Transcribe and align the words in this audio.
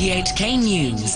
RTHK 0.00 0.58
News. 0.64 1.14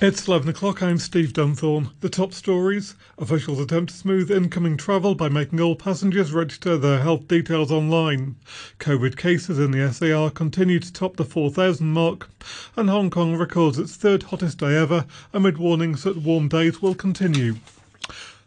It's 0.00 0.28
11 0.28 0.50
o'clock. 0.50 0.80
I'm 0.80 0.98
Steve 0.98 1.32
Dunthorne. 1.32 1.90
The 1.98 2.08
top 2.08 2.32
stories. 2.32 2.94
Officials 3.18 3.58
attempt 3.58 3.90
to 3.90 3.98
smooth 3.98 4.30
incoming 4.30 4.76
travel 4.76 5.16
by 5.16 5.28
making 5.28 5.60
all 5.60 5.74
passengers 5.74 6.32
register 6.32 6.76
their 6.76 7.00
health 7.00 7.26
details 7.26 7.72
online. 7.72 8.36
COVID 8.78 9.16
cases 9.16 9.58
in 9.58 9.72
the 9.72 9.92
SAR 9.92 10.30
continue 10.30 10.78
to 10.78 10.92
top 10.92 11.16
the 11.16 11.24
4,000 11.24 11.92
mark. 11.92 12.30
And 12.76 12.88
Hong 12.88 13.10
Kong 13.10 13.34
records 13.34 13.80
its 13.80 13.96
third 13.96 14.22
hottest 14.22 14.58
day 14.58 14.76
ever 14.76 15.06
amid 15.32 15.58
warnings 15.58 16.04
that 16.04 16.18
warm 16.18 16.46
days 16.46 16.80
will 16.80 16.94
continue. 16.94 17.56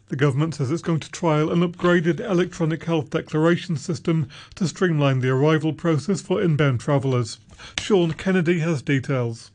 The 0.08 0.16
government 0.16 0.54
says 0.54 0.70
it's 0.70 0.82
going 0.82 1.00
to 1.00 1.10
trial 1.10 1.50
an 1.50 1.60
upgraded 1.60 2.20
electronic 2.20 2.84
health 2.84 3.10
declaration 3.10 3.76
system 3.76 4.28
to 4.54 4.68
streamline 4.68 5.18
the 5.18 5.30
arrival 5.30 5.72
process 5.72 6.20
for 6.20 6.40
inbound 6.40 6.78
travellers. 6.78 7.40
Sean 7.80 8.12
Kennedy 8.12 8.60
has 8.60 8.82
details. 8.82 9.50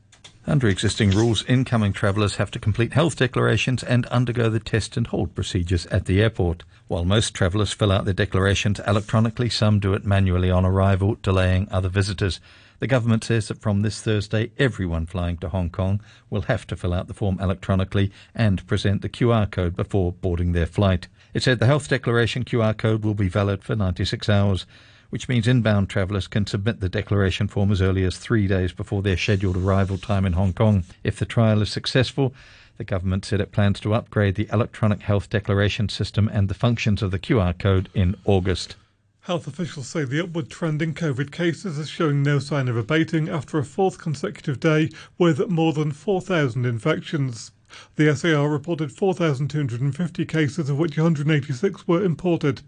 Under 0.45 0.67
existing 0.67 1.11
rules, 1.11 1.45
incoming 1.45 1.93
travellers 1.93 2.35
have 2.35 2.51
to 2.51 2.59
complete 2.59 2.93
health 2.93 3.15
declarations 3.15 3.83
and 3.83 4.07
undergo 4.07 4.49
the 4.49 4.59
test 4.59 4.97
and 4.97 5.07
hold 5.07 5.35
procedures 5.35 5.85
at 5.85 6.05
the 6.05 6.21
airport. 6.21 6.63
While 6.87 7.05
most 7.05 7.33
travellers 7.33 7.71
fill 7.71 7.91
out 7.91 8.03
their 8.03 8.13
declarations 8.13 8.81
electronically, 8.85 9.49
some 9.49 9.79
do 9.79 9.93
it 9.93 10.03
manually 10.03 10.51
on 10.51 10.65
arrival, 10.65 11.15
delaying 11.21 11.69
other 11.71 11.89
visitors. 11.89 12.41
The 12.81 12.87
government 12.87 13.23
says 13.23 13.47
that 13.47 13.61
from 13.61 13.83
this 13.83 14.01
Thursday, 14.01 14.49
everyone 14.57 15.05
flying 15.05 15.37
to 15.37 15.49
Hong 15.49 15.69
Kong 15.69 16.01
will 16.31 16.41
have 16.41 16.65
to 16.65 16.75
fill 16.75 16.95
out 16.95 17.07
the 17.07 17.13
form 17.13 17.37
electronically 17.39 18.11
and 18.33 18.65
present 18.65 19.03
the 19.03 19.09
QR 19.09 19.49
code 19.51 19.75
before 19.75 20.13
boarding 20.13 20.53
their 20.53 20.65
flight. 20.65 21.07
It 21.35 21.43
said 21.43 21.59
the 21.59 21.67
health 21.67 21.87
declaration 21.87 22.43
QR 22.43 22.75
code 22.75 23.05
will 23.05 23.13
be 23.13 23.29
valid 23.29 23.63
for 23.63 23.75
96 23.75 24.27
hours 24.27 24.65
which 25.11 25.29
means 25.29 25.47
inbound 25.47 25.89
travellers 25.89 26.25
can 26.25 26.47
submit 26.47 26.79
the 26.79 26.89
declaration 26.89 27.47
form 27.47 27.69
as 27.71 27.81
early 27.81 28.03
as 28.03 28.17
three 28.17 28.47
days 28.47 28.71
before 28.71 29.01
their 29.01 29.17
scheduled 29.17 29.57
arrival 29.57 29.97
time 29.97 30.25
in 30.25 30.33
Hong 30.33 30.53
Kong. 30.53 30.85
If 31.03 31.19
the 31.19 31.25
trial 31.25 31.61
is 31.61 31.69
successful, 31.69 32.33
the 32.77 32.85
government 32.85 33.25
said 33.25 33.41
it 33.41 33.51
plans 33.51 33.81
to 33.81 33.93
upgrade 33.93 34.35
the 34.35 34.47
electronic 34.53 35.01
health 35.01 35.29
declaration 35.29 35.89
system 35.89 36.29
and 36.31 36.47
the 36.47 36.53
functions 36.53 37.03
of 37.03 37.11
the 37.11 37.19
QR 37.19 37.55
code 37.59 37.89
in 37.93 38.15
August. 38.23 38.77
Health 39.25 39.45
officials 39.45 39.87
say 39.87 40.03
the 40.03 40.23
upward 40.23 40.49
trend 40.49 40.81
in 40.81 40.95
COVID 40.95 41.31
cases 41.31 41.77
is 41.77 41.87
showing 41.87 42.23
no 42.23 42.39
sign 42.39 42.67
of 42.67 42.75
abating 42.75 43.29
after 43.29 43.59
a 43.59 43.63
fourth 43.63 43.99
consecutive 43.99 44.59
day 44.59 44.89
with 45.19 45.47
more 45.47 45.73
than 45.73 45.91
4,000 45.91 46.65
infections. 46.65 47.51
The 47.97 48.15
SAR 48.15 48.49
reported 48.49 48.91
4,250 48.91 50.25
cases, 50.25 50.71
of 50.71 50.79
which 50.79 50.97
186 50.97 51.87
were 51.87 52.03
imported. 52.03 52.63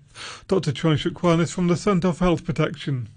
Dr. 0.48 0.72
Chuang 0.72 0.96
Shuk 0.96 1.24
is 1.40 1.52
from 1.52 1.70
the 1.70 1.76
Centre 1.76 2.14
for 2.14 2.26
Health 2.26 2.46
Protection. 2.46 3.10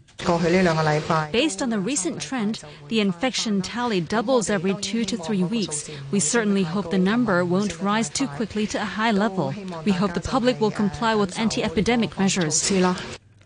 Based 1.31 1.61
on 1.61 1.69
the 1.69 1.79
recent 1.79 2.23
trend, 2.23 2.63
the 2.89 3.01
infection 3.01 3.61
tally 3.61 4.01
doubles 4.01 4.49
every 4.49 4.75
two 4.77 5.05
to 5.05 5.17
three 5.19 5.45
weeks. 5.45 5.91
We 6.11 6.21
certainly 6.21 6.63
hope 6.63 6.91
the 6.91 6.97
number 6.97 7.45
won't 7.45 7.83
rise 7.83 8.09
too 8.09 8.29
quickly 8.29 8.67
to 8.69 8.81
a 8.81 8.85
high 8.85 9.11
level. 9.11 9.53
We 9.85 9.93
hope 9.93 10.15
the 10.15 10.21
public 10.21 10.59
will 10.59 10.71
comply 10.71 11.15
with 11.15 11.39
anti 11.39 11.63
epidemic 11.63 12.19
measures. 12.19 12.73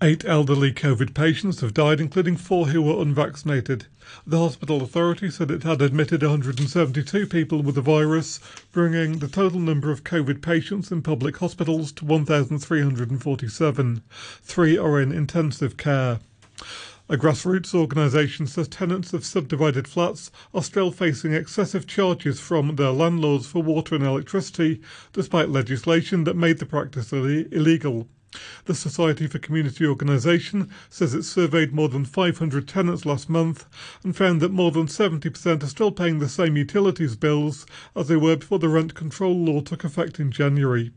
Eight 0.02 0.24
elderly 0.24 0.72
COVID 0.72 1.12
patients 1.12 1.60
have 1.60 1.74
died, 1.74 2.00
including 2.00 2.38
four 2.38 2.68
who 2.68 2.80
were 2.80 3.02
unvaccinated. 3.02 3.84
The 4.26 4.38
hospital 4.38 4.80
authority 4.80 5.28
said 5.28 5.50
it 5.50 5.62
had 5.62 5.82
admitted 5.82 6.22
172 6.22 7.26
people 7.26 7.62
with 7.62 7.74
the 7.74 7.82
virus, 7.82 8.40
bringing 8.72 9.18
the 9.18 9.28
total 9.28 9.60
number 9.60 9.90
of 9.90 10.02
COVID 10.02 10.40
patients 10.40 10.90
in 10.90 11.02
public 11.02 11.36
hospitals 11.36 11.92
to 11.92 12.06
1,347. 12.06 14.02
Three 14.42 14.78
are 14.78 14.98
in 14.98 15.12
intensive 15.12 15.76
care. 15.76 16.20
A 17.10 17.18
grassroots 17.18 17.74
organisation 17.74 18.46
says 18.46 18.68
tenants 18.68 19.12
of 19.12 19.26
subdivided 19.26 19.86
flats 19.86 20.30
are 20.54 20.62
still 20.62 20.90
facing 20.92 21.34
excessive 21.34 21.86
charges 21.86 22.40
from 22.40 22.76
their 22.76 22.92
landlords 22.92 23.48
for 23.48 23.62
water 23.62 23.96
and 23.96 24.04
electricity, 24.04 24.80
despite 25.12 25.50
legislation 25.50 26.24
that 26.24 26.36
made 26.36 26.56
the 26.56 26.64
practice 26.64 27.12
illegal. 27.12 28.08
The 28.66 28.76
Society 28.76 29.26
for 29.26 29.40
Community 29.40 29.84
Organisation 29.84 30.70
says 30.88 31.14
it 31.14 31.24
surveyed 31.24 31.72
more 31.72 31.88
than 31.88 32.04
500 32.04 32.68
tenants 32.68 33.04
last 33.04 33.28
month 33.28 33.66
and 34.04 34.16
found 34.16 34.40
that 34.40 34.52
more 34.52 34.70
than 34.70 34.86
70% 34.86 35.64
are 35.64 35.66
still 35.66 35.90
paying 35.90 36.20
the 36.20 36.28
same 36.28 36.56
utilities 36.56 37.16
bills 37.16 37.66
as 37.96 38.06
they 38.06 38.14
were 38.14 38.36
before 38.36 38.60
the 38.60 38.68
rent 38.68 38.94
control 38.94 39.36
law 39.36 39.60
took 39.60 39.82
effect 39.82 40.20
in 40.20 40.30
January. 40.30 40.92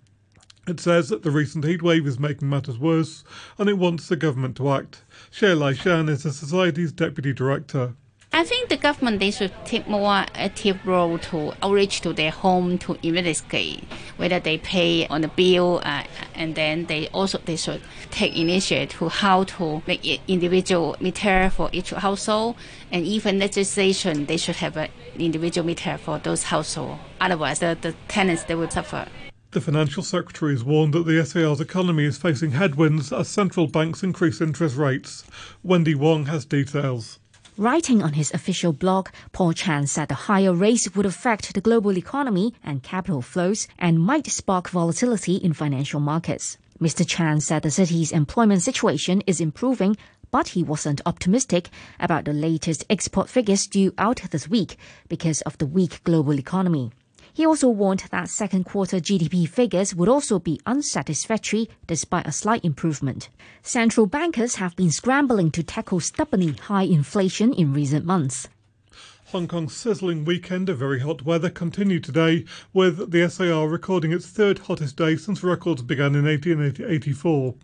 It 0.68 0.80
says 0.80 1.10
that 1.10 1.24
the 1.24 1.32
recent 1.32 1.66
heatwave 1.66 2.06
is 2.06 2.20
making 2.20 2.50
matters 2.50 2.78
worse 2.78 3.24
and 3.58 3.68
it 3.68 3.80
wants 3.80 4.08
the 4.08 4.16
government 4.16 4.56
to 4.58 4.70
act. 4.72 5.04
Lai 5.42 5.74
Shan 5.74 6.10
is 6.10 6.22
the 6.22 6.32
Society's 6.32 6.92
Deputy 6.92 7.34
Director. 7.34 7.96
I 8.36 8.44
think 8.44 8.70
the 8.70 8.78
government 8.78 9.20
they 9.20 9.30
should 9.30 9.54
take 9.64 9.88
more 9.88 10.26
active 10.34 10.84
role 10.88 11.20
to 11.20 11.54
outreach 11.62 12.02
to 12.02 12.14
their 12.14 12.32
home 12.32 12.80
to 12.80 12.98
investigate 13.04 13.84
whether 14.18 14.40
they 14.40 14.58
pay 14.58 15.06
on 15.06 15.22
the 15.22 15.28
bill, 15.28 15.82
uh, 15.86 16.04
and 16.34 16.56
then 16.56 16.88
they 16.88 17.10
also 17.10 17.38
they 17.46 17.56
should 17.56 17.84
take 18.10 18.36
initiative 18.36 18.98
to 18.98 19.10
how 19.10 19.44
to 19.44 19.84
make 19.86 20.20
individual 20.28 20.96
meter 21.00 21.52
for 21.52 21.70
each 21.72 21.92
household, 21.92 22.56
and 22.92 23.06
even 23.06 23.38
legislation 23.38 24.26
they 24.26 24.38
should 24.38 24.56
have 24.56 24.78
an 24.78 24.90
individual 25.20 25.68
meter 25.68 26.00
for 26.00 26.18
those 26.18 26.42
households. 26.42 27.00
Otherwise, 27.22 27.60
the, 27.60 27.78
the 27.82 27.94
tenants 28.08 28.46
they 28.46 28.56
will 28.56 28.70
suffer. 28.70 29.08
The 29.52 29.62
financial 29.62 30.02
secretary 30.02 30.54
has 30.54 30.64
warned 30.64 30.96
that 30.96 31.06
the 31.06 31.24
SAR's 31.24 31.62
economy 31.62 32.06
is 32.06 32.18
facing 32.18 32.54
headwinds 32.54 33.14
as 33.14 33.28
central 33.28 33.68
banks 33.68 34.02
increase 34.02 34.42
interest 34.42 34.76
rates. 34.76 35.24
Wendy 35.62 35.94
Wong 35.94 36.26
has 36.26 36.46
details. 36.46 37.20
Writing 37.58 38.02
on 38.02 38.14
his 38.14 38.34
official 38.34 38.74
blog, 38.74 39.10
Paul 39.32 39.54
Chan 39.54 39.86
said 39.86 40.08
the 40.08 40.16
higher 40.16 40.56
rates 40.56 40.96
would 40.96 41.06
affect 41.06 41.54
the 41.54 41.62
global 41.62 41.96
economy 42.00 42.56
and 42.64 42.82
capital 42.82 43.22
flows 43.22 43.68
and 43.78 44.00
might 44.00 44.26
spark 44.26 44.72
volatility 44.72 45.36
in 45.36 45.54
financial 45.54 46.00
markets. 46.00 46.58
Mr. 46.82 47.08
Chan 47.08 47.42
said 47.42 47.62
the 47.62 47.70
city's 47.70 48.12
employment 48.12 48.64
situation 48.64 49.22
is 49.28 49.40
improving, 49.40 49.96
but 50.32 50.48
he 50.48 50.64
wasn't 50.64 51.02
optimistic 51.06 51.70
about 52.00 52.26
the 52.26 52.34
latest 52.34 52.86
export 52.90 53.30
figures 53.30 53.68
due 53.68 53.94
out 54.00 54.22
this 54.32 54.48
week 54.48 54.76
because 55.08 55.42
of 55.42 55.56
the 55.60 55.68
weak 55.68 56.04
global 56.04 56.40
economy. 56.40 56.92
He 57.36 57.48
also 57.48 57.68
warned 57.68 58.04
that 58.12 58.30
second 58.30 58.66
quarter 58.66 58.98
GDP 58.98 59.50
figures 59.50 59.96
would 59.96 60.08
also 60.08 60.38
be 60.38 60.62
unsatisfactory 60.68 61.68
despite 61.88 62.28
a 62.28 62.32
slight 62.32 62.64
improvement. 62.64 63.30
Central 63.64 64.06
bankers 64.06 64.56
have 64.56 64.76
been 64.76 64.92
scrambling 64.92 65.50
to 65.52 65.64
tackle 65.64 66.00
stubbornly 66.00 66.54
high 66.54 66.84
inflation 66.84 67.52
in 67.52 67.74
recent 67.74 68.06
months. 68.06 68.48
Hong 69.34 69.48
Kong's 69.48 69.76
sizzling 69.76 70.26
weekend 70.26 70.70
of 70.70 70.78
very 70.78 71.00
hot 71.00 71.24
weather 71.24 71.50
continued 71.50 72.04
today, 72.04 72.46
with 72.72 73.10
the 73.10 73.28
SAR 73.28 73.68
recording 73.68 74.14
its 74.14 74.28
third 74.28 74.60
hottest 74.60 74.96
day 74.96 75.16
since 75.16 75.42
records 75.42 75.82
began 75.82 76.14
in 76.14 76.26
1884. 76.26 77.56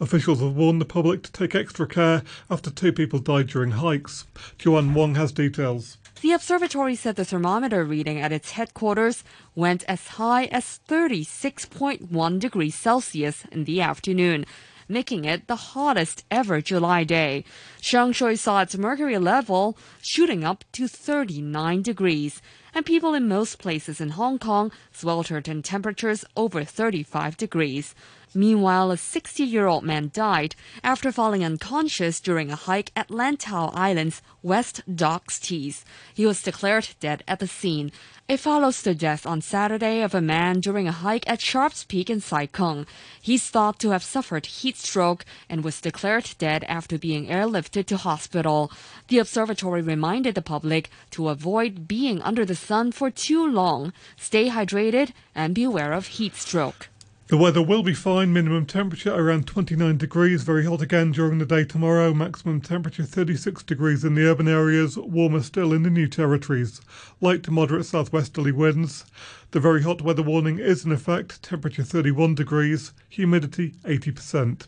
Officials 0.00 0.40
have 0.40 0.56
warned 0.56 0.80
the 0.80 0.86
public 0.86 1.22
to 1.24 1.30
take 1.30 1.54
extra 1.54 1.86
care 1.86 2.22
after 2.48 2.70
two 2.70 2.94
people 2.94 3.18
died 3.18 3.48
during 3.48 3.72
hikes. 3.72 4.24
Joanne 4.56 4.94
Wong 4.94 5.16
has 5.16 5.30
details. 5.30 5.98
The 6.22 6.32
observatory 6.32 6.94
said 6.94 7.16
the 7.16 7.26
thermometer 7.26 7.84
reading 7.84 8.18
at 8.18 8.32
its 8.32 8.52
headquarters 8.52 9.22
went 9.54 9.84
as 9.84 10.08
high 10.08 10.46
as 10.46 10.80
36.1 10.88 12.38
degrees 12.38 12.74
Celsius 12.74 13.44
in 13.52 13.64
the 13.64 13.82
afternoon, 13.82 14.46
making 14.88 15.24
it 15.24 15.46
the 15.46 15.56
hottest 15.56 16.24
ever 16.30 16.60
July 16.60 17.04
day. 17.04 17.44
Sheung 17.80 18.14
Shui 18.14 18.36
saw 18.36 18.62
its 18.62 18.76
mercury 18.76 19.18
level 19.18 19.76
shooting 20.00 20.44
up 20.44 20.64
to 20.72 20.88
39 20.88 21.82
degrees, 21.82 22.40
and 22.74 22.86
people 22.86 23.14
in 23.14 23.28
most 23.28 23.58
places 23.58 24.00
in 24.00 24.10
Hong 24.10 24.38
Kong 24.38 24.72
sweltered 24.92 25.48
in 25.48 25.62
temperatures 25.62 26.24
over 26.36 26.64
35 26.64 27.36
degrees. 27.36 27.94
Meanwhile, 28.34 28.90
a 28.90 28.96
60 28.98 29.42
year 29.42 29.66
old 29.66 29.84
man 29.84 30.10
died 30.12 30.54
after 30.84 31.10
falling 31.10 31.42
unconscious 31.44 32.20
during 32.20 32.50
a 32.50 32.56
hike 32.56 32.92
at 32.94 33.08
Lantau 33.08 33.70
Island's 33.74 34.20
West 34.42 34.82
Dog's 34.94 35.40
Teeth. 35.40 35.84
He 36.12 36.26
was 36.26 36.42
declared 36.42 36.90
dead 37.00 37.24
at 37.26 37.38
the 37.38 37.46
scene. 37.46 37.90
It 38.28 38.40
follows 38.40 38.82
the 38.82 38.94
death 38.94 39.24
on 39.24 39.40
Saturday 39.40 40.02
of 40.02 40.14
a 40.14 40.20
man 40.20 40.60
during 40.60 40.86
a 40.86 40.92
hike 40.92 41.26
at 41.26 41.40
Sharps 41.40 41.84
Peak 41.84 42.10
in 42.10 42.20
Sai 42.20 42.44
Kung. 42.44 42.86
He's 43.20 43.48
thought 43.48 43.78
to 43.78 43.90
have 43.90 44.04
suffered 44.04 44.44
heat 44.44 44.76
stroke 44.76 45.24
and 45.48 45.64
was 45.64 45.80
declared 45.80 46.34
dead 46.36 46.64
after 46.64 46.98
being 46.98 47.28
airlifted 47.28 47.86
to 47.86 47.96
hospital. 47.96 48.70
The 49.08 49.18
observatory 49.18 49.80
reminded 49.80 50.34
the 50.34 50.42
public 50.42 50.90
to 51.12 51.30
avoid 51.30 51.88
being 51.88 52.20
under 52.20 52.44
the 52.44 52.54
sun 52.54 52.92
for 52.92 53.10
too 53.10 53.50
long, 53.50 53.94
stay 54.18 54.50
hydrated, 54.50 55.12
and 55.34 55.54
beware 55.54 55.94
of 55.94 56.08
heat 56.18 56.36
stroke. 56.36 56.90
The 57.28 57.36
weather 57.36 57.60
will 57.60 57.82
be 57.82 57.92
fine, 57.92 58.32
minimum 58.32 58.64
temperature 58.64 59.14
around 59.14 59.46
29 59.46 59.98
degrees, 59.98 60.44
very 60.44 60.64
hot 60.64 60.80
again 60.80 61.12
during 61.12 61.36
the 61.36 61.44
day 61.44 61.62
tomorrow, 61.62 62.14
maximum 62.14 62.62
temperature 62.62 63.04
36 63.04 63.64
degrees 63.64 64.02
in 64.02 64.14
the 64.14 64.26
urban 64.26 64.48
areas, 64.48 64.96
warmer 64.96 65.42
still 65.42 65.74
in 65.74 65.82
the 65.82 65.90
new 65.90 66.08
territories. 66.08 66.80
Light 67.20 67.42
to 67.42 67.50
moderate 67.50 67.84
southwesterly 67.84 68.50
winds. 68.50 69.04
The 69.50 69.60
very 69.60 69.82
hot 69.82 70.00
weather 70.00 70.22
warning 70.22 70.58
is 70.58 70.86
in 70.86 70.90
effect, 70.90 71.42
temperature 71.42 71.82
31 71.82 72.34
degrees, 72.34 72.94
humidity 73.10 73.74
80%. 73.84 74.62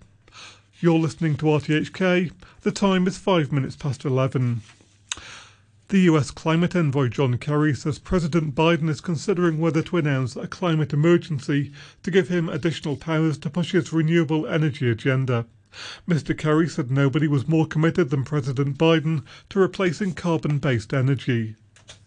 You're 0.80 0.98
listening 0.98 1.36
to 1.36 1.46
RTHK. 1.46 2.30
The 2.60 2.72
time 2.72 3.06
is 3.06 3.16
5 3.16 3.52
minutes 3.52 3.76
past 3.76 4.04
11. 4.04 4.60
The 5.90 6.02
US 6.02 6.30
climate 6.30 6.76
envoy 6.76 7.08
John 7.08 7.36
Kerry 7.36 7.74
says 7.74 7.98
President 7.98 8.54
Biden 8.54 8.88
is 8.88 9.00
considering 9.00 9.58
whether 9.58 9.82
to 9.82 9.96
announce 9.96 10.36
a 10.36 10.46
climate 10.46 10.92
emergency 10.92 11.72
to 12.04 12.12
give 12.12 12.28
him 12.28 12.48
additional 12.48 12.96
powers 12.96 13.36
to 13.38 13.50
push 13.50 13.72
his 13.72 13.92
renewable 13.92 14.46
energy 14.46 14.88
agenda. 14.88 15.46
Mr. 16.08 16.38
Kerry 16.38 16.68
said 16.68 16.92
nobody 16.92 17.26
was 17.26 17.48
more 17.48 17.66
committed 17.66 18.10
than 18.10 18.22
President 18.22 18.78
Biden 18.78 19.24
to 19.48 19.58
replacing 19.58 20.14
carbon 20.14 20.58
based 20.58 20.94
energy. 20.94 21.56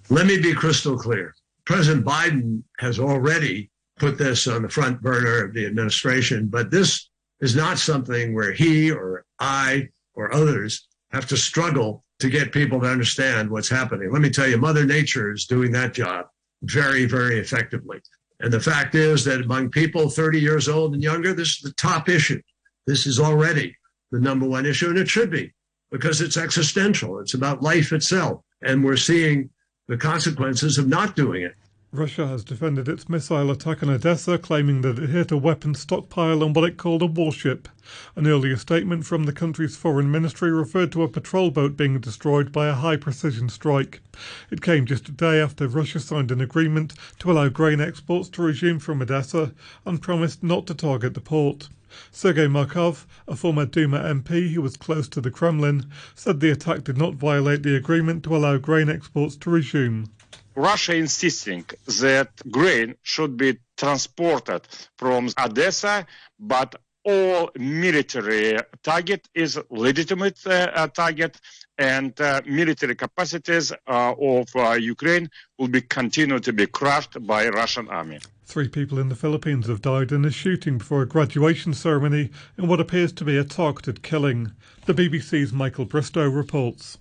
Let 0.10 0.28
me 0.28 0.40
be 0.40 0.54
crystal 0.54 0.98
clear. 0.98 1.36
President 1.66 2.06
Biden 2.06 2.64
has 2.80 3.00
already 3.00 3.70
put 4.00 4.18
this 4.18 4.48
on 4.48 4.62
the 4.62 4.70
front 4.70 5.02
burner 5.02 5.44
of 5.44 5.54
the 5.54 5.66
administration, 5.66 6.48
but 6.48 6.72
this 6.72 7.10
is 7.42 7.54
not 7.54 7.78
something 7.78 8.34
where 8.34 8.54
he 8.54 8.92
or 8.92 9.26
I 9.40 9.90
or 10.14 10.34
others 10.34 10.88
have 11.12 11.28
to 11.28 11.36
struggle 11.36 12.06
to 12.24 12.30
get 12.30 12.54
people 12.54 12.80
to 12.80 12.88
understand 12.88 13.50
what's 13.50 13.68
happening. 13.68 14.10
Let 14.10 14.22
me 14.22 14.30
tell 14.30 14.48
you, 14.48 14.58
Mother 14.58 14.86
Nature 14.86 15.34
is 15.34 15.46
doing 15.46 15.74
that 15.74 15.94
job 15.94 16.28
very, 16.62 17.04
very 17.04 17.38
effectively. 17.38 18.00
And 18.40 18.52
the 18.52 18.62
fact 18.62 18.96
is 18.96 19.26
that 19.26 19.42
among 19.42 19.72
people 19.72 20.10
30 20.10 20.40
years 20.40 20.70
old 20.70 20.94
and 20.94 21.04
younger, 21.04 21.34
this 21.34 21.58
is 21.58 21.60
the 21.60 21.74
top 21.74 22.08
issue. 22.08 22.42
This 22.88 23.06
is 23.06 23.20
already 23.20 23.76
the 24.12 24.22
number 24.22 24.48
one 24.48 24.66
issue, 24.66 24.88
and 24.88 24.98
it 24.98 25.10
should 25.10 25.32
be 25.32 25.54
because 25.92 26.22
it's 26.22 26.38
existential. 26.38 27.20
It's 27.20 27.34
about 27.34 27.62
life 27.62 27.92
itself. 27.92 28.42
And 28.62 28.86
we're 28.86 28.96
seeing 28.96 29.50
the 29.90 29.98
consequences 29.98 30.78
of 30.78 30.88
not 30.88 31.18
doing 31.18 31.44
it. 31.44 31.56
Russia 31.94 32.26
has 32.26 32.44
defended 32.44 32.90
its 32.90 33.08
missile 33.08 33.52
attack 33.52 33.84
on 33.84 33.90
Odessa, 33.92 34.40
claiming 34.40 34.82
that 34.82 34.98
it 34.98 35.12
hit 35.12 35.32
a 35.32 35.38
weapons 35.38 35.82
stockpile 35.82 36.44
on 36.44 36.52
what 36.52 36.68
it 36.68 36.76
called 36.76 37.04
a 37.04 37.06
warship. 37.06 37.70
An 38.16 38.26
earlier 38.26 38.58
statement 38.58 39.06
from 39.06 39.26
the 39.26 39.32
country's 39.32 39.78
foreign 39.78 40.10
ministry 40.10 40.52
referred 40.52 40.92
to 40.94 41.04
a 41.04 41.08
patrol 41.08 41.52
boat 41.52 41.78
being 41.78 42.00
destroyed 42.00 42.52
by 42.52 42.68
a 42.68 42.74
high 42.74 42.96
precision 42.96 43.48
strike. 43.48 44.02
It 44.50 44.64
came 44.64 44.88
just 44.88 45.08
a 45.08 45.12
day 45.12 45.40
after 45.40 45.68
Russia 45.68 46.00
signed 46.00 46.32
an 46.32 46.42
agreement 46.42 46.96
to 47.20 47.32
allow 47.32 47.50
grain 47.50 47.80
exports 47.80 48.28
to 48.30 48.42
resume 48.42 48.80
from 48.80 49.00
Odessa 49.00 49.54
and 49.86 50.02
promised 50.02 50.42
not 50.42 50.66
to 50.66 50.74
target 50.74 51.14
the 51.14 51.22
port. 51.22 51.70
Sergei 52.10 52.48
Markov, 52.48 53.06
a 53.28 53.36
former 53.36 53.68
Duma 53.68 54.00
MP 54.00 54.52
who 54.54 54.64
was 54.64 54.78
close 54.78 55.08
to 55.10 55.22
the 55.22 55.30
Kremlin, 55.30 55.86
said 56.16 56.40
the 56.40 56.50
attack 56.50 56.86
did 56.86 56.98
not 56.98 57.14
violate 57.14 57.62
the 57.62 57.76
agreement 57.76 58.24
to 58.24 58.36
allow 58.36 58.58
grain 58.58 58.90
exports 58.90 59.36
to 59.36 59.52
resume. 59.52 60.10
Russia 60.56 60.96
insisting 60.96 61.66
that 62.02 62.30
grain 62.50 62.96
should 63.02 63.38
be 63.38 63.58
transported 63.78 64.62
from 64.98 65.30
Odessa, 65.38 66.06
but 66.40 66.76
all 67.06 67.50
military 67.58 68.58
target 68.82 69.28
is 69.34 69.60
legitimate 69.70 70.40
uh, 70.48 70.88
target 70.88 71.40
and 71.78 72.20
uh, 72.22 72.42
military 72.46 72.96
capacities 72.96 73.72
uh, 73.72 74.14
of 74.20 74.48
uh, 74.56 74.72
Ukraine 74.74 75.30
will 75.58 75.68
be 75.68 75.82
continue 75.82 76.40
to 76.40 76.54
be 76.54 76.68
crushed 76.68 77.26
by 77.26 77.50
Russian 77.50 77.90
army. 77.90 78.20
Three 78.46 78.68
people 78.68 79.00
in 79.00 79.10
the 79.10 79.16
Philippines 79.16 79.68
have 79.68 79.82
died 79.82 80.12
in 80.12 80.24
a 80.26 80.32
shooting 80.32 80.78
before 80.78 81.02
a 81.02 81.08
graduation 81.08 81.74
ceremony 81.74 82.30
in 82.58 82.68
what 82.68 82.80
appears 82.80 83.12
to 83.14 83.26
be 83.26 83.38
a 83.38 83.44
targeted 83.44 84.04
killing. 84.04 84.52
The 84.86 84.94
BBC's 84.94 85.52
Michael 85.52 85.86
Bristow 85.86 86.30
reports. 86.30 86.98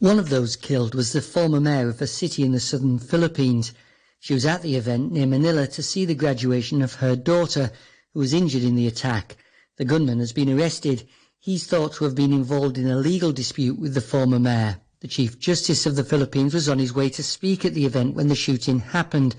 One 0.00 0.20
of 0.20 0.28
those 0.28 0.54
killed 0.54 0.94
was 0.94 1.12
the 1.12 1.20
former 1.20 1.58
mayor 1.58 1.88
of 1.88 2.00
a 2.00 2.06
city 2.06 2.44
in 2.44 2.52
the 2.52 2.60
southern 2.60 3.00
Philippines. 3.00 3.72
She 4.20 4.32
was 4.32 4.46
at 4.46 4.62
the 4.62 4.76
event 4.76 5.10
near 5.10 5.26
Manila 5.26 5.66
to 5.66 5.82
see 5.82 6.04
the 6.04 6.14
graduation 6.14 6.82
of 6.82 6.94
her 7.02 7.16
daughter, 7.16 7.72
who 8.14 8.20
was 8.20 8.32
injured 8.32 8.62
in 8.62 8.76
the 8.76 8.86
attack. 8.86 9.36
The 9.76 9.84
gunman 9.84 10.20
has 10.20 10.32
been 10.32 10.56
arrested. 10.56 11.02
He's 11.40 11.66
thought 11.66 11.94
to 11.94 12.04
have 12.04 12.14
been 12.14 12.32
involved 12.32 12.78
in 12.78 12.86
a 12.86 12.96
legal 12.96 13.32
dispute 13.32 13.76
with 13.76 13.94
the 13.94 14.00
former 14.00 14.38
mayor. 14.38 14.76
The 15.00 15.08
Chief 15.08 15.36
Justice 15.36 15.84
of 15.84 15.96
the 15.96 16.04
Philippines 16.04 16.54
was 16.54 16.68
on 16.68 16.78
his 16.78 16.94
way 16.94 17.08
to 17.08 17.22
speak 17.24 17.64
at 17.64 17.74
the 17.74 17.84
event 17.84 18.14
when 18.14 18.28
the 18.28 18.36
shooting 18.36 18.78
happened. 18.78 19.34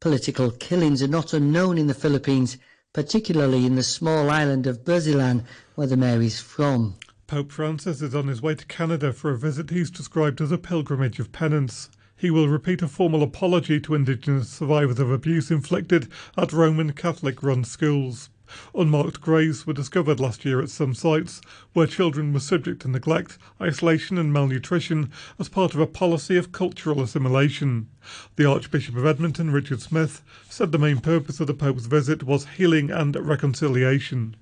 Political 0.00 0.52
killings 0.52 1.02
are 1.02 1.08
not 1.08 1.34
unknown 1.34 1.76
in 1.76 1.88
the 1.88 1.92
Philippines, 1.92 2.56
particularly 2.94 3.66
in 3.66 3.74
the 3.74 3.82
small 3.82 4.30
island 4.30 4.66
of 4.66 4.82
Basilan, 4.82 5.44
where 5.74 5.86
the 5.86 5.98
mayor 5.98 6.22
is 6.22 6.40
from. 6.40 6.96
Pope 7.30 7.52
Francis 7.52 8.02
is 8.02 8.12
on 8.12 8.26
his 8.26 8.42
way 8.42 8.56
to 8.56 8.66
Canada 8.66 9.12
for 9.12 9.30
a 9.30 9.38
visit 9.38 9.70
he's 9.70 9.88
described 9.88 10.40
as 10.40 10.50
a 10.50 10.58
pilgrimage 10.58 11.20
of 11.20 11.30
penance. 11.30 11.88
He 12.16 12.28
will 12.28 12.48
repeat 12.48 12.82
a 12.82 12.88
formal 12.88 13.22
apology 13.22 13.78
to 13.82 13.94
Indigenous 13.94 14.48
survivors 14.48 14.98
of 14.98 15.12
abuse 15.12 15.48
inflicted 15.48 16.08
at 16.36 16.52
Roman 16.52 16.92
Catholic 16.92 17.40
run 17.40 17.62
schools. 17.62 18.30
Unmarked 18.74 19.20
graves 19.20 19.64
were 19.64 19.72
discovered 19.72 20.18
last 20.18 20.44
year 20.44 20.60
at 20.60 20.70
some 20.70 20.92
sites 20.92 21.40
where 21.72 21.86
children 21.86 22.32
were 22.32 22.40
subject 22.40 22.82
to 22.82 22.88
neglect, 22.88 23.38
isolation, 23.60 24.18
and 24.18 24.32
malnutrition 24.32 25.12
as 25.38 25.48
part 25.48 25.72
of 25.72 25.78
a 25.78 25.86
policy 25.86 26.36
of 26.36 26.50
cultural 26.50 27.00
assimilation. 27.00 27.86
The 28.34 28.46
Archbishop 28.46 28.96
of 28.96 29.06
Edmonton, 29.06 29.52
Richard 29.52 29.80
Smith, 29.80 30.20
said 30.48 30.72
the 30.72 30.78
main 30.78 30.98
purpose 30.98 31.38
of 31.38 31.46
the 31.46 31.54
Pope's 31.54 31.86
visit 31.86 32.24
was 32.24 32.48
healing 32.56 32.90
and 32.90 33.14
reconciliation. 33.14 34.34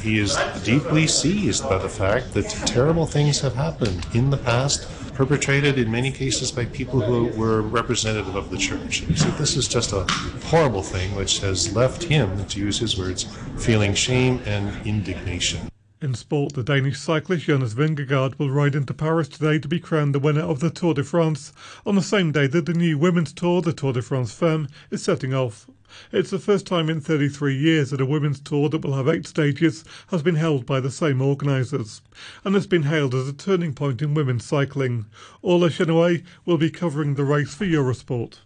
He 0.00 0.18
is 0.18 0.38
deeply 0.64 1.06
seized 1.06 1.68
by 1.68 1.78
the 1.78 1.88
fact 1.88 2.32
that 2.34 2.48
terrible 2.66 3.06
things 3.06 3.40
have 3.40 3.54
happened 3.54 4.06
in 4.14 4.30
the 4.30 4.36
past, 4.36 4.86
perpetrated 5.14 5.76
in 5.76 5.90
many 5.90 6.12
cases 6.12 6.52
by 6.52 6.66
people 6.66 7.00
who 7.00 7.26
were 7.38 7.62
representative 7.62 8.36
of 8.36 8.50
the 8.50 8.56
church. 8.56 9.02
Said 9.16 9.32
this 9.32 9.56
is 9.56 9.66
just 9.66 9.92
a 9.92 10.04
horrible 10.46 10.82
thing 10.82 11.14
which 11.16 11.40
has 11.40 11.74
left 11.74 12.04
him, 12.04 12.46
to 12.46 12.60
use 12.60 12.78
his 12.78 12.96
words, 12.96 13.24
feeling 13.56 13.92
shame 13.92 14.40
and 14.46 14.86
indignation. 14.86 15.68
In 16.00 16.14
sport, 16.14 16.52
the 16.52 16.62
Danish 16.62 17.00
cyclist 17.00 17.46
Jonas 17.46 17.74
Vingegaard 17.74 18.38
will 18.38 18.52
ride 18.52 18.76
into 18.76 18.94
Paris 18.94 19.26
today 19.26 19.58
to 19.58 19.66
be 19.66 19.80
crowned 19.80 20.14
the 20.14 20.20
winner 20.20 20.42
of 20.42 20.60
the 20.60 20.70
Tour 20.70 20.94
de 20.94 21.02
France 21.02 21.52
on 21.84 21.96
the 21.96 22.02
same 22.02 22.30
day 22.30 22.46
that 22.46 22.66
the 22.66 22.72
new 22.72 22.96
women's 22.96 23.32
tour, 23.32 23.60
the 23.60 23.72
Tour 23.72 23.92
de 23.92 24.00
France 24.00 24.32
Femme, 24.32 24.68
is 24.92 25.02
setting 25.02 25.34
off. 25.34 25.66
It's 26.12 26.30
the 26.30 26.38
first 26.38 26.66
time 26.66 26.90
in 26.90 27.00
33 27.00 27.56
years 27.56 27.90
that 27.90 28.00
a 28.00 28.06
women's 28.06 28.40
tour 28.40 28.68
that 28.68 28.84
will 28.84 28.94
have 28.94 29.08
eight 29.08 29.26
stages 29.26 29.84
has 30.08 30.22
been 30.22 30.34
held 30.34 30.66
by 30.66 30.80
the 30.80 30.90
same 30.90 31.22
organisers, 31.22 32.02
and 32.44 32.54
has 32.54 32.66
been 32.66 32.82
hailed 32.82 33.14
as 33.14 33.28
a 33.28 33.32
turning 33.32 33.72
point 33.72 34.02
in 34.02 34.14
women's 34.14 34.44
cycling. 34.44 35.06
Orla 35.40 35.70
Chennaoui 35.70 36.24
will 36.44 36.58
be 36.58 36.70
covering 36.70 37.14
the 37.14 37.24
race 37.24 37.54
for 37.54 37.64
Eurosport 37.64 38.38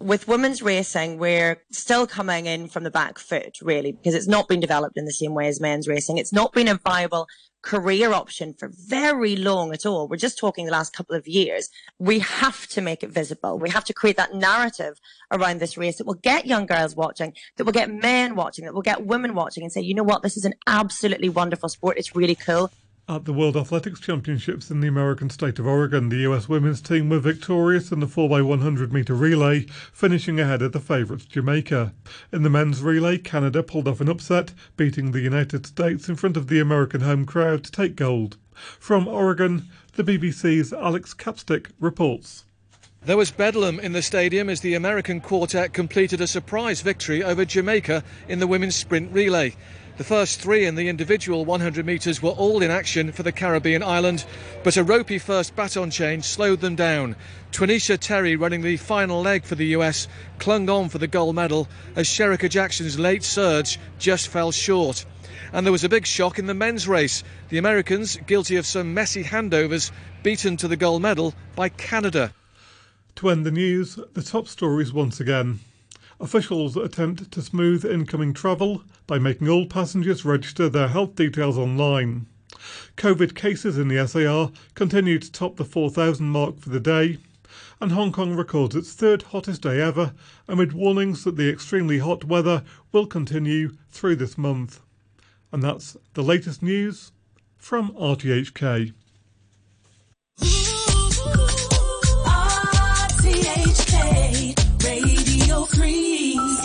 with 0.00 0.26
women's 0.26 0.62
racing, 0.62 1.18
we're 1.18 1.62
still 1.70 2.06
coming 2.06 2.46
in 2.46 2.68
from 2.68 2.84
the 2.84 2.90
back 2.90 3.18
foot, 3.18 3.58
really, 3.62 3.92
because 3.92 4.14
it's 4.14 4.26
not 4.26 4.48
been 4.48 4.60
developed 4.60 4.96
in 4.96 5.04
the 5.04 5.12
same 5.12 5.34
way 5.34 5.46
as 5.46 5.60
men's 5.60 5.86
racing. 5.86 6.18
It's 6.18 6.32
not 6.32 6.52
been 6.52 6.68
a 6.68 6.74
viable 6.74 7.26
career 7.62 8.12
option 8.12 8.54
for 8.54 8.70
very 8.72 9.36
long 9.36 9.74
at 9.74 9.84
all. 9.84 10.08
We're 10.08 10.16
just 10.16 10.38
talking 10.38 10.64
the 10.64 10.72
last 10.72 10.94
couple 10.94 11.14
of 11.14 11.28
years. 11.28 11.68
We 11.98 12.20
have 12.20 12.66
to 12.68 12.80
make 12.80 13.02
it 13.02 13.10
visible. 13.10 13.58
We 13.58 13.68
have 13.68 13.84
to 13.84 13.92
create 13.92 14.16
that 14.16 14.34
narrative 14.34 14.98
around 15.30 15.60
this 15.60 15.76
race 15.76 15.98
that 15.98 16.06
will 16.06 16.14
get 16.14 16.46
young 16.46 16.64
girls 16.64 16.96
watching, 16.96 17.34
that 17.56 17.64
will 17.64 17.72
get 17.72 17.90
men 17.90 18.34
watching, 18.34 18.64
that 18.64 18.72
will 18.72 18.80
get 18.80 19.04
women 19.04 19.34
watching 19.34 19.62
and 19.62 19.70
say, 19.70 19.82
you 19.82 19.94
know 19.94 20.02
what, 20.02 20.22
this 20.22 20.38
is 20.38 20.46
an 20.46 20.54
absolutely 20.66 21.28
wonderful 21.28 21.68
sport. 21.68 21.98
It's 21.98 22.16
really 22.16 22.34
cool. 22.34 22.70
At 23.10 23.24
the 23.24 23.32
World 23.32 23.56
Athletics 23.56 23.98
Championships 23.98 24.70
in 24.70 24.78
the 24.78 24.86
American 24.86 25.30
state 25.30 25.58
of 25.58 25.66
Oregon, 25.66 26.10
the 26.10 26.30
US 26.30 26.48
women's 26.48 26.80
team 26.80 27.08
were 27.08 27.18
victorious 27.18 27.90
in 27.90 27.98
the 27.98 28.06
4x100 28.06 28.92
metre 28.92 29.16
relay, 29.16 29.66
finishing 29.92 30.38
ahead 30.38 30.62
of 30.62 30.70
the 30.70 30.78
favourites 30.78 31.24
Jamaica. 31.24 31.92
In 32.32 32.44
the 32.44 32.50
men's 32.50 32.82
relay, 32.82 33.18
Canada 33.18 33.64
pulled 33.64 33.88
off 33.88 34.00
an 34.00 34.08
upset, 34.08 34.54
beating 34.76 35.10
the 35.10 35.22
United 35.22 35.66
States 35.66 36.08
in 36.08 36.14
front 36.14 36.36
of 36.36 36.46
the 36.46 36.60
American 36.60 37.00
home 37.00 37.26
crowd 37.26 37.64
to 37.64 37.72
take 37.72 37.96
gold. 37.96 38.36
From 38.78 39.08
Oregon, 39.08 39.68
the 39.96 40.04
BBC's 40.04 40.72
Alex 40.72 41.12
Capstick 41.12 41.72
reports. 41.80 42.44
There 43.02 43.16
was 43.16 43.32
bedlam 43.32 43.80
in 43.80 43.90
the 43.90 44.02
stadium 44.02 44.48
as 44.48 44.60
the 44.60 44.74
American 44.74 45.20
quartet 45.20 45.72
completed 45.72 46.20
a 46.20 46.28
surprise 46.28 46.82
victory 46.82 47.24
over 47.24 47.44
Jamaica 47.44 48.04
in 48.28 48.38
the 48.38 48.46
women's 48.46 48.76
sprint 48.76 49.10
relay. 49.10 49.56
The 50.00 50.04
first 50.04 50.40
three 50.40 50.64
in 50.64 50.76
the 50.76 50.88
individual 50.88 51.44
100 51.44 51.84
metres 51.84 52.22
were 52.22 52.30
all 52.30 52.62
in 52.62 52.70
action 52.70 53.12
for 53.12 53.22
the 53.22 53.32
Caribbean 53.32 53.82
island, 53.82 54.24
but 54.64 54.78
a 54.78 54.82
ropey 54.82 55.18
first 55.18 55.54
baton 55.54 55.90
change 55.90 56.24
slowed 56.24 56.62
them 56.62 56.74
down. 56.74 57.16
Twanisha 57.52 57.98
Terry, 57.98 58.34
running 58.34 58.62
the 58.62 58.78
final 58.78 59.20
leg 59.20 59.44
for 59.44 59.56
the 59.56 59.76
US, 59.76 60.08
clung 60.38 60.70
on 60.70 60.88
for 60.88 60.96
the 60.96 61.06
gold 61.06 61.34
medal 61.34 61.68
as 61.96 62.06
Shericka 62.06 62.48
Jackson's 62.48 62.98
late 62.98 63.22
surge 63.22 63.78
just 63.98 64.28
fell 64.28 64.50
short. 64.50 65.04
And 65.52 65.66
there 65.66 65.72
was 65.72 65.84
a 65.84 65.88
big 65.90 66.06
shock 66.06 66.38
in 66.38 66.46
the 66.46 66.54
men's 66.54 66.88
race. 66.88 67.22
The 67.50 67.58
Americans, 67.58 68.16
guilty 68.26 68.56
of 68.56 68.64
some 68.64 68.94
messy 68.94 69.22
handovers, 69.22 69.90
beaten 70.22 70.56
to 70.56 70.66
the 70.68 70.78
gold 70.78 71.02
medal 71.02 71.34
by 71.54 71.68
Canada. 71.68 72.32
To 73.16 73.28
end 73.28 73.44
the 73.44 73.50
news, 73.50 73.98
the 74.14 74.22
top 74.22 74.48
stories 74.48 74.94
once 74.94 75.20
again. 75.20 75.60
Officials 76.20 76.76
attempt 76.76 77.32
to 77.32 77.40
smooth 77.40 77.82
incoming 77.82 78.34
travel 78.34 78.84
by 79.06 79.18
making 79.18 79.48
all 79.48 79.64
passengers 79.64 80.22
register 80.22 80.68
their 80.68 80.88
health 80.88 81.14
details 81.14 81.56
online. 81.56 82.26
COVID 82.98 83.34
cases 83.34 83.78
in 83.78 83.88
the 83.88 84.06
SAR 84.06 84.52
continue 84.74 85.18
to 85.18 85.32
top 85.32 85.56
the 85.56 85.64
4,000 85.64 86.28
mark 86.28 86.58
for 86.58 86.68
the 86.68 86.78
day, 86.78 87.16
and 87.80 87.92
Hong 87.92 88.12
Kong 88.12 88.36
records 88.36 88.76
its 88.76 88.92
third 88.92 89.22
hottest 89.22 89.62
day 89.62 89.80
ever 89.80 90.12
amid 90.46 90.74
warnings 90.74 91.24
that 91.24 91.36
the 91.36 91.48
extremely 91.48 92.00
hot 92.00 92.24
weather 92.24 92.64
will 92.92 93.06
continue 93.06 93.70
through 93.88 94.16
this 94.16 94.36
month. 94.36 94.82
And 95.52 95.62
that's 95.62 95.96
the 96.12 96.22
latest 96.22 96.62
news 96.62 97.12
from 97.56 97.92
RTHK. 97.92 98.92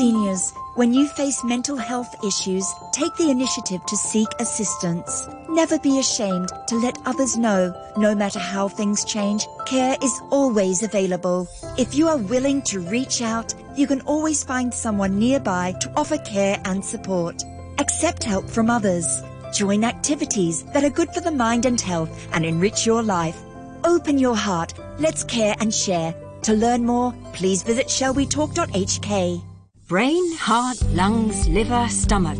Seniors, 0.06 0.54
when 0.76 0.94
you 0.94 1.08
face 1.08 1.44
mental 1.44 1.76
health 1.76 2.24
issues, 2.24 2.72
take 2.92 3.16
the 3.16 3.32
initiative 3.32 3.84
to 3.88 3.98
seek 3.98 4.28
assistance. 4.40 5.28
Never 5.50 5.80
be 5.80 5.98
ashamed 5.98 6.52
to 6.68 6.76
let 6.76 7.00
others 7.08 7.38
know, 7.38 7.74
no 7.98 8.14
matter 8.14 8.38
how 8.38 8.68
things 8.68 9.04
change, 9.04 9.48
care 9.66 9.98
is 10.04 10.22
always 10.30 10.84
available. 10.84 11.48
If 11.76 11.96
you 11.96 12.08
are 12.08 12.18
willing 12.18 12.62
to 12.70 12.82
reach 12.82 13.24
out, 13.24 13.56
you 13.76 13.88
can 13.88 14.02
always 14.02 14.44
find 14.44 14.72
someone 14.72 15.18
nearby 15.18 15.72
to 15.82 15.92
offer 15.96 16.20
care 16.20 16.62
and 16.66 16.86
support. 16.86 17.42
Accept 17.80 18.24
help 18.24 18.48
from 18.48 18.70
others. 18.70 19.24
Join 19.56 19.84
activities 19.84 20.66
that 20.66 20.84
are 20.84 20.92
good 20.92 21.10
for 21.16 21.22
the 21.22 21.32
mind 21.32 21.66
and 21.66 21.82
health 21.82 22.28
and 22.32 22.46
enrich 22.46 22.86
your 22.86 23.02
life. 23.02 23.42
Open 23.84 24.20
your 24.20 24.36
heart. 24.36 24.76
Let's 25.00 25.24
care 25.24 25.56
and 25.60 25.74
share. 25.74 26.14
To 26.44 26.54
learn 26.54 26.86
more, 26.86 27.12
please 27.34 27.64
visit 27.64 27.88
shallwetalk.hk. 27.88 29.42
Brain, 29.88 30.36
heart, 30.38 30.82
lungs, 30.94 31.48
liver, 31.48 31.88
stomach. 31.89 32.39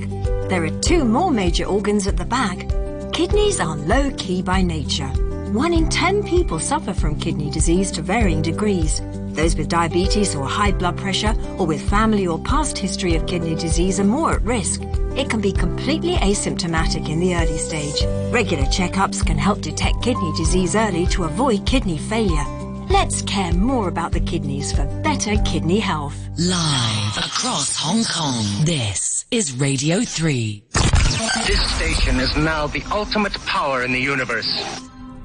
There 0.50 0.64
are 0.64 0.82
two 0.82 1.06
more 1.06 1.30
major 1.30 1.66
organs 1.66 2.08
at 2.08 2.18
the 2.18 2.26
back. 2.26 2.68
Kidneys 3.14 3.60
are 3.60 3.78
low 3.78 4.10
key 4.18 4.42
by 4.42 4.64
nature. 4.64 5.10
One 5.54 5.72
in 5.72 5.88
10 5.88 6.24
people 6.24 6.60
suffer 6.60 6.92
from 6.92 7.20
kidney 7.20 7.52
disease 7.52 7.92
to 7.92 8.02
varying 8.02 8.42
degrees. 8.42 9.00
Those 9.36 9.56
with 9.56 9.70
diabetes 9.70 10.34
or 10.36 10.48
high 10.48 10.72
blood 10.72 10.98
pressure 10.98 11.36
or 11.60 11.68
with 11.68 11.88
family 11.88 12.26
or 12.26 12.40
past 12.40 12.80
history 12.80 13.16
of 13.16 13.28
kidney 13.28 13.54
disease 13.54 14.00
are 14.00 14.06
more 14.06 14.34
at 14.34 14.42
risk. 14.42 14.82
It 15.16 15.30
can 15.30 15.40
be 15.40 15.52
completely 15.52 16.16
asymptomatic 16.16 17.10
in 17.10 17.20
the 17.20 17.36
early 17.36 17.60
stage. 17.60 18.04
Regular 18.34 18.66
checkups 18.66 19.24
can 19.24 19.38
help 19.38 19.62
detect 19.62 20.02
kidney 20.02 20.34
disease 20.36 20.76
early 20.76 21.06
to 21.08 21.26
avoid 21.26 21.68
kidney 21.68 22.00
failure. 22.00 22.65
Let's 22.98 23.22
care 23.24 23.52
more 23.52 23.90
about 23.90 24.14
the 24.14 24.22
kidneys 24.22 24.72
for 24.72 24.86
better 25.04 25.36
kidney 25.44 25.80
health. 25.80 26.16
Live 26.40 27.18
across 27.18 27.76
Hong 27.76 28.06
Kong, 28.06 28.66
this 28.66 29.26
is 29.32 29.52
Radio 29.58 30.00
3. 30.00 30.64
This 31.46 31.76
station 31.76 32.22
is 32.22 32.36
now 32.38 32.68
the 32.68 32.82
ultimate 32.94 33.34
power 33.46 33.84
in 33.84 33.92
the 33.92 34.00
universe. 34.00 34.50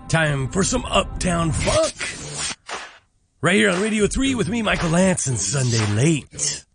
Time 0.08 0.48
for 0.48 0.64
some 0.64 0.84
Uptown 0.84 1.52
Funk. 1.52 1.94
Right 3.40 3.54
here 3.54 3.70
on 3.70 3.80
Radio 3.80 4.08
3 4.08 4.34
with 4.34 4.48
me, 4.48 4.62
Michael 4.62 4.90
Lance, 4.90 5.28
and 5.28 5.38
Sunday 5.38 5.86
Late. 5.94 6.66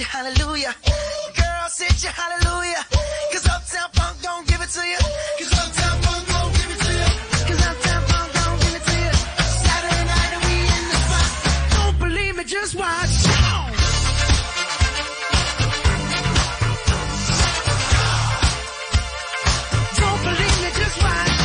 your 0.00 0.08
hallelujah. 0.08 0.74
Girl, 1.36 1.68
sit 1.68 2.02
your 2.02 2.12
hallelujah. 2.12 2.86
Cause 3.32 3.46
Uptown 3.46 3.90
Funk 3.92 4.16
don't 4.22 4.46
give 4.48 4.60
it 4.62 4.70
to 4.70 4.80
you. 4.80 4.96
Cause 5.38 5.52
Uptown 5.60 6.00
Funk 6.00 6.26
don't 6.26 6.52
give 6.56 6.70
it 6.72 6.80
to 6.86 6.92
you. 7.00 7.10
Cause 7.48 7.66
Uptown 7.68 8.02
Funk 8.08 8.32
don't 8.32 8.60
give 8.62 8.74
it 8.78 8.84
to 8.88 8.96
you. 8.96 9.12
Saturday 9.60 10.04
night 10.08 10.32
and 10.36 10.42
we 10.48 10.56
in 10.76 10.84
the 10.88 10.98
spot. 11.04 11.30
Don't 11.76 11.98
believe 11.98 12.36
me, 12.36 12.44
just 12.44 12.74
watch. 12.76 13.14
Don't 20.00 20.22
believe 20.24 20.58
me, 20.64 20.70
just 20.80 21.02
watch. 21.02 21.40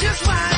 just 0.00 0.26
why 0.28 0.57